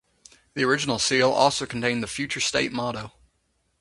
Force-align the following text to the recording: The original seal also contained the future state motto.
The 0.55 0.63
original 0.63 0.97
seal 0.97 1.29
also 1.29 1.67
contained 1.67 2.01
the 2.01 2.07
future 2.07 2.39
state 2.39 2.71
motto. 2.71 3.11